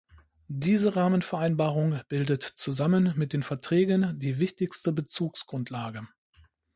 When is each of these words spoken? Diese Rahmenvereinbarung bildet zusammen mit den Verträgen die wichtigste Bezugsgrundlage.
Diese 0.47 0.95
Rahmenvereinbarung 0.95 2.01
bildet 2.07 2.41
zusammen 2.41 3.13
mit 3.17 3.33
den 3.33 3.43
Verträgen 3.43 4.17
die 4.17 4.39
wichtigste 4.39 4.91
Bezugsgrundlage. 4.91 6.07